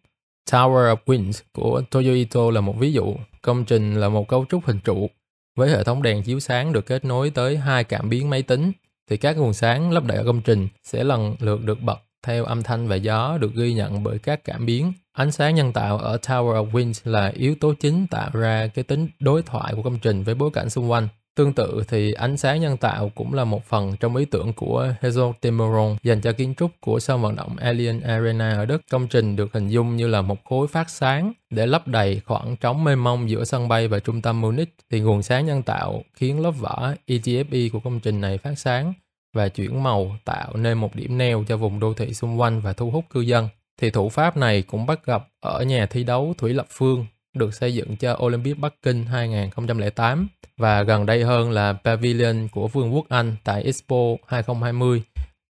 Tower 0.51 0.96
of 0.96 0.98
Winds 1.05 1.41
của 1.53 1.82
Toyo 1.91 2.12
Ito 2.12 2.51
là 2.51 2.62
một 2.62 2.75
ví 2.79 2.94
dụ. 2.94 3.15
Công 3.41 3.65
trình 3.65 3.96
là 3.96 4.10
một 4.10 4.27
cấu 4.27 4.46
trúc 4.50 4.65
hình 4.65 4.79
trụ 4.79 5.10
với 5.55 5.70
hệ 5.70 5.84
thống 5.84 6.01
đèn 6.01 6.24
chiếu 6.24 6.39
sáng 6.39 6.74
được 6.74 6.86
kết 6.86 7.05
nối 7.05 7.29
tới 7.29 7.58
hai 7.58 7.84
cảm 7.84 8.10
biến 8.10 8.29
máy 8.29 8.41
tính 8.41 8.72
thì 9.10 9.17
các 9.17 9.38
nguồn 9.38 9.53
sáng 9.53 9.91
lắp 9.91 10.03
đặt 10.03 10.15
ở 10.15 10.24
công 10.25 10.41
trình 10.41 10.67
sẽ 10.84 11.03
lần 11.03 11.36
lượt 11.39 11.62
được 11.63 11.82
bật 11.82 12.04
theo 12.25 12.46
âm 12.46 12.63
thanh 12.63 12.88
và 12.88 12.96
gió 12.96 13.38
được 13.38 13.55
ghi 13.55 13.74
nhận 13.74 14.03
bởi 14.03 14.20
các 14.20 14.44
cảm 14.44 14.65
biến. 14.65 14.94
Ánh 15.13 15.32
sáng 15.32 15.55
nhân 15.55 15.74
tạo 15.74 15.98
ở 15.98 16.17
Tower 16.17 16.53
of 16.53 16.72
Winds 16.72 17.12
là 17.12 17.27
yếu 17.27 17.55
tố 17.62 17.74
chính 17.74 18.08
tạo 18.08 18.29
ra 18.34 18.67
cái 18.67 18.84
tính 18.84 19.08
đối 19.20 19.41
thoại 19.41 19.74
của 19.75 19.82
công 19.82 20.00
trình 20.00 20.24
với 20.24 20.36
bối 20.36 20.50
cảnh 20.53 20.70
xung 20.70 20.91
quanh. 20.91 21.08
Tương 21.36 21.53
tự 21.53 21.84
thì 21.88 22.13
ánh 22.13 22.38
sáng 22.38 22.62
nhân 22.62 22.77
tạo 22.77 23.12
cũng 23.15 23.34
là 23.34 23.44
một 23.44 23.65
phần 23.65 23.96
trong 24.00 24.15
ý 24.15 24.25
tưởng 24.25 24.53
của 24.53 24.94
Herzog 25.01 25.34
Demeron 25.41 25.98
dành 26.03 26.22
cho 26.22 26.32
kiến 26.32 26.53
trúc 26.58 26.72
của 26.79 27.00
sân 27.00 27.22
vận 27.22 27.36
động 27.36 27.55
Alien 27.58 28.01
Arena 28.01 28.58
ở 28.58 28.65
Đức. 28.65 28.82
Công 28.91 29.08
trình 29.08 29.36
được 29.36 29.53
hình 29.53 29.67
dung 29.67 29.96
như 29.96 30.08
là 30.08 30.22
một 30.22 30.44
khối 30.44 30.67
phát 30.67 30.89
sáng 30.89 31.34
để 31.50 31.65
lấp 31.65 31.88
đầy 31.88 32.22
khoảng 32.25 32.55
trống 32.58 32.84
mênh 32.84 33.00
mông 33.00 33.29
giữa 33.29 33.44
sân 33.44 33.67
bay 33.67 33.88
và 33.88 34.00
trung 34.00 34.22
tâm 34.22 34.41
Munich. 34.41 34.75
Thì 34.91 35.00
nguồn 35.00 35.24
sáng 35.24 35.46
nhân 35.46 35.63
tạo 35.63 36.03
khiến 36.13 36.41
lớp 36.41 36.51
vỏ 36.51 36.94
ETFE 37.08 37.70
của 37.70 37.79
công 37.79 38.00
trình 38.00 38.22
này 38.22 38.38
phát 38.38 38.53
sáng 38.60 38.94
và 39.36 39.50
chuyển 39.50 39.84
màu 39.84 40.15
tạo 40.25 40.51
nên 40.56 40.77
một 40.77 40.96
điểm 40.96 41.18
neo 41.18 41.44
cho 41.48 41.58
vùng 41.58 41.80
đô 41.80 41.94
thị 41.94 42.13
xung 42.13 42.39
quanh 42.39 42.62
và 42.62 42.74
thu 42.74 42.92
hút 42.92 43.06
cư 43.10 43.22
dân. 43.22 43.50
Thì 43.82 43.89
thủ 43.89 44.10
pháp 44.10 44.38
này 44.38 44.62
cũng 44.62 44.86
bắt 44.86 45.06
gặp 45.06 45.27
ở 45.39 45.63
nhà 45.63 45.86
thi 45.86 46.04
đấu 46.04 46.34
Thủy 46.38 46.54
Lập 46.54 46.68
Phương, 46.70 47.06
được 47.36 47.54
xây 47.54 47.74
dựng 47.74 47.96
cho 47.96 48.18
Olympic 48.24 48.60
Bắc 48.60 48.74
Kinh 48.82 49.06
2008 49.06 50.27
và 50.58 50.84
gần 50.84 51.06
đây 51.06 51.24
hơn 51.24 51.51
là 51.51 51.74
Pavilion 51.74 52.48
của 52.48 52.68
Vương 52.68 52.96
quốc 52.96 53.06
Anh 53.10 53.36
tại 53.44 53.63
Expo 53.63 54.15
2020 54.27 55.01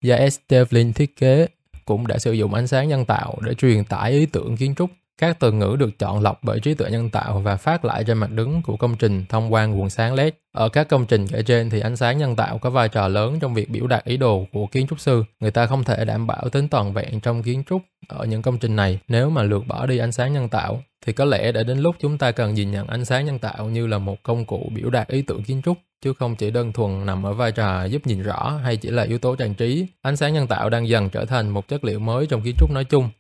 do 0.03 0.15
Estevlin 0.15 0.93
thiết 0.93 1.17
kế 1.17 1.47
cũng 1.85 2.07
đã 2.07 2.19
sử 2.19 2.33
dụng 2.33 2.55
ánh 2.55 2.67
sáng 2.67 2.89
nhân 2.89 3.05
tạo 3.05 3.39
để 3.41 3.55
truyền 3.55 3.85
tải 3.85 4.13
ý 4.13 4.27
tưởng 4.27 4.57
kiến 4.57 4.75
trúc 4.75 4.91
các 5.21 5.41
từ 5.41 5.53
ngữ 5.53 5.77
được 5.79 5.99
chọn 5.99 6.23
lọc 6.23 6.39
bởi 6.43 6.61
trí 6.61 6.75
tuệ 6.75 6.91
nhân 6.91 7.11
tạo 7.11 7.41
và 7.41 7.57
phát 7.57 7.85
lại 7.85 8.05
trên 8.05 8.19
mặt 8.19 8.31
đứng 8.31 8.63
của 8.63 8.77
công 8.77 8.97
trình 8.97 9.25
thông 9.29 9.53
qua 9.53 9.67
nguồn 9.67 9.91
sáng 9.91 10.15
LED. 10.15 10.35
Ở 10.55 10.69
các 10.69 10.89
công 10.89 11.07
trình 11.07 11.27
kể 11.27 11.43
trên 11.43 11.71
thì 11.71 11.81
ánh 11.81 11.97
sáng 11.97 12.19
nhân 12.19 12.37
tạo 12.37 12.59
có 12.59 12.71
vai 12.71 12.89
trò 12.89 13.09
lớn 13.09 13.39
trong 13.41 13.55
việc 13.55 13.71
biểu 13.71 13.87
đạt 13.87 14.05
ý 14.05 14.17
đồ 14.17 14.47
của 14.53 14.67
kiến 14.67 14.87
trúc 14.87 15.01
sư. 15.01 15.25
Người 15.41 15.51
ta 15.51 15.67
không 15.67 15.85
thể 15.85 16.05
đảm 16.05 16.27
bảo 16.27 16.49
tính 16.49 16.69
toàn 16.69 16.93
vẹn 16.93 17.21
trong 17.21 17.43
kiến 17.43 17.63
trúc 17.69 17.83
ở 18.09 18.25
những 18.25 18.43
công 18.43 18.59
trình 18.59 18.77
này 18.77 18.99
nếu 19.09 19.31
mà 19.31 19.43
lược 19.43 19.67
bỏ 19.67 19.87
đi 19.87 19.99
ánh 19.99 20.13
sáng 20.13 20.33
nhân 20.33 20.49
tạo, 20.49 20.83
thì 21.07 21.13
có 21.13 21.25
lẽ 21.25 21.53
đã 21.53 21.63
đến 21.63 21.79
lúc 21.79 21.97
chúng 22.01 22.19
ta 22.19 22.33
cần 22.33 22.55
nhìn 22.55 22.71
nhận 22.71 22.87
ánh 22.87 23.05
sáng 23.05 23.27
nhân 23.27 23.39
tạo 23.39 23.69
như 23.69 23.87
là 23.87 23.99
một 23.99 24.23
công 24.23 24.45
cụ 24.45 24.71
biểu 24.75 24.91
đạt 24.91 25.09
ý 25.09 25.23
tưởng 25.23 25.43
kiến 25.43 25.63
trúc, 25.65 25.79
chứ 26.05 26.13
không 26.19 26.37
chỉ 26.37 26.51
đơn 26.51 26.73
thuần 26.73 27.07
nằm 27.07 27.27
ở 27.27 27.33
vai 27.33 27.53
trò 27.53 27.85
giúp 27.85 28.07
nhìn 28.07 28.23
rõ 28.23 28.61
hay 28.65 28.77
chỉ 28.77 28.91
là 28.91 29.03
yếu 29.03 29.19
tố 29.19 29.37
trang 29.37 29.55
trí. 29.55 29.87
Ánh 30.03 30.17
sáng 30.17 30.35
nhân 30.35 30.47
tạo 30.47 30.71
đang 30.71 30.89
dần 30.89 31.11
trở 31.11 31.25
thành 31.25 31.49
một 31.49 31.69
chất 31.69 31.85
liệu 31.85 31.99
mới 31.99 32.27
trong 32.27 32.43
kiến 32.43 32.55
trúc 32.59 32.71
nói 32.71 32.85
chung 32.85 33.11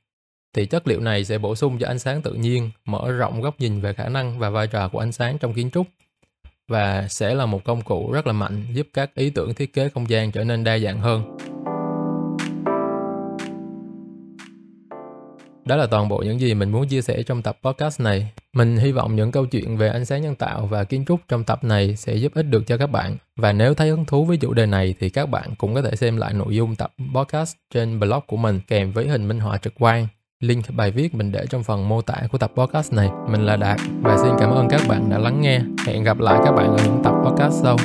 thì 0.54 0.66
chất 0.66 0.88
liệu 0.88 1.00
này 1.00 1.24
sẽ 1.24 1.38
bổ 1.38 1.54
sung 1.54 1.78
cho 1.78 1.86
ánh 1.86 1.98
sáng 1.98 2.22
tự 2.22 2.32
nhiên, 2.32 2.70
mở 2.84 3.12
rộng 3.12 3.40
góc 3.40 3.60
nhìn 3.60 3.80
về 3.80 3.92
khả 3.92 4.08
năng 4.08 4.38
và 4.38 4.50
vai 4.50 4.66
trò 4.66 4.88
của 4.88 4.98
ánh 4.98 5.12
sáng 5.12 5.38
trong 5.38 5.54
kiến 5.54 5.70
trúc 5.70 5.86
và 6.68 7.06
sẽ 7.08 7.34
là 7.34 7.46
một 7.46 7.64
công 7.64 7.82
cụ 7.82 8.12
rất 8.12 8.26
là 8.26 8.32
mạnh 8.32 8.64
giúp 8.72 8.86
các 8.92 9.14
ý 9.14 9.30
tưởng 9.30 9.54
thiết 9.54 9.72
kế 9.72 9.88
không 9.88 10.08
gian 10.08 10.32
trở 10.32 10.44
nên 10.44 10.64
đa 10.64 10.78
dạng 10.78 11.00
hơn. 11.00 11.36
Đó 15.64 15.76
là 15.76 15.86
toàn 15.86 16.08
bộ 16.08 16.18
những 16.18 16.40
gì 16.40 16.54
mình 16.54 16.70
muốn 16.70 16.88
chia 16.88 17.02
sẻ 17.02 17.22
trong 17.22 17.42
tập 17.42 17.58
podcast 17.62 18.00
này. 18.00 18.32
Mình 18.52 18.76
hy 18.76 18.92
vọng 18.92 19.16
những 19.16 19.32
câu 19.32 19.46
chuyện 19.46 19.76
về 19.76 19.88
ánh 19.88 20.04
sáng 20.04 20.22
nhân 20.22 20.34
tạo 20.34 20.66
và 20.66 20.84
kiến 20.84 21.04
trúc 21.08 21.20
trong 21.28 21.44
tập 21.44 21.64
này 21.64 21.96
sẽ 21.96 22.14
giúp 22.14 22.32
ích 22.34 22.46
được 22.46 22.66
cho 22.66 22.76
các 22.76 22.86
bạn. 22.86 23.16
Và 23.36 23.52
nếu 23.52 23.74
thấy 23.74 23.88
hứng 23.88 24.04
thú 24.04 24.24
với 24.24 24.36
chủ 24.36 24.52
đề 24.52 24.66
này 24.66 24.94
thì 25.00 25.10
các 25.10 25.26
bạn 25.26 25.54
cũng 25.58 25.74
có 25.74 25.82
thể 25.82 25.96
xem 25.96 26.16
lại 26.16 26.34
nội 26.34 26.56
dung 26.56 26.76
tập 26.76 26.92
podcast 27.14 27.56
trên 27.74 28.00
blog 28.00 28.20
của 28.26 28.36
mình 28.36 28.60
kèm 28.68 28.92
với 28.92 29.08
hình 29.08 29.28
minh 29.28 29.40
họa 29.40 29.58
trực 29.58 29.72
quan. 29.78 30.06
Link 30.46 30.64
bài 30.76 30.90
viết 30.90 31.14
mình 31.14 31.32
để 31.32 31.46
trong 31.50 31.62
phần 31.62 31.88
mô 31.88 32.02
tả 32.02 32.14
của 32.32 32.38
tập 32.38 32.52
podcast 32.54 32.92
này. 32.92 33.10
Mình 33.28 33.46
là 33.46 33.56
Đạt 33.56 33.78
và 34.00 34.16
xin 34.22 34.32
cảm 34.38 34.50
ơn 34.50 34.68
các 34.68 34.80
bạn 34.88 35.10
đã 35.10 35.18
lắng 35.18 35.40
nghe. 35.40 35.60
Hẹn 35.86 36.04
gặp 36.04 36.18
lại 36.18 36.40
các 36.44 36.52
bạn 36.52 36.76
ở 36.76 36.84
những 36.84 37.00
tập 37.04 37.14
podcast 37.24 37.62
sau. 37.62 37.76